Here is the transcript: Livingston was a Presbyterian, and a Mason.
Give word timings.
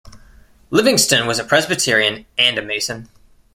Livingston 0.71 1.27
was 1.27 1.37
a 1.37 1.43
Presbyterian, 1.43 2.25
and 2.35 2.57
a 2.57 2.63
Mason. 2.63 3.07